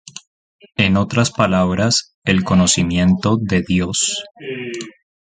En 0.77 0.97
otras 0.97 1.29
palabras, 1.29 2.15
el 2.23 2.43
conocimiento 2.43 3.37
de 3.39 3.61
Dios"". 3.61 4.23